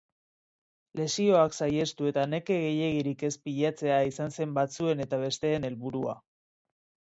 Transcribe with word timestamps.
Lesioak 0.99 1.55
saihestu 1.57 2.09
eta 2.13 2.23
neke 2.33 2.57
gehiegirik 2.65 3.23
ez 3.31 3.33
pilatzea 3.45 4.01
izan 4.15 4.37
zen 4.41 4.59
batzuen 4.59 5.07
eta 5.09 5.23
besteen 5.29 5.73
helburua. 5.73 6.21